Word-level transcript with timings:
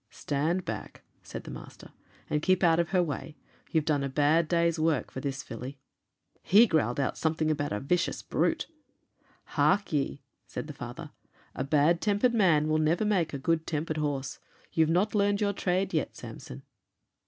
'Stand 0.09 0.65
back,' 0.65 1.03
said 1.21 1.43
the 1.43 1.51
master, 1.51 1.91
'and 2.27 2.41
keep 2.41 2.63
out 2.63 2.79
of 2.79 2.89
her 2.89 3.03
way; 3.03 3.35
you've 3.69 3.85
done 3.85 4.03
a 4.03 4.09
bad 4.09 4.47
day's 4.47 4.79
work 4.79 5.11
for 5.11 5.19
this 5.19 5.43
filly.' 5.43 5.77
He 6.41 6.65
growled 6.65 6.99
out 6.99 7.19
something 7.19 7.51
about 7.51 7.71
a 7.71 7.79
vicious 7.79 8.23
brute. 8.23 8.65
'Hark 9.43 9.93
ye,' 9.93 10.23
said 10.47 10.65
the 10.65 10.73
father, 10.73 11.11
'a 11.53 11.65
bad 11.65 12.01
tempered 12.01 12.33
man 12.33 12.67
will 12.67 12.79
never 12.79 13.05
make 13.05 13.31
a 13.31 13.37
good 13.37 13.67
tempered 13.67 13.97
horse. 13.97 14.39
You've 14.73 14.89
not 14.89 15.13
learned 15.13 15.39
your 15.39 15.53
trade 15.53 15.93
yet, 15.93 16.17
Samson.' 16.17 16.63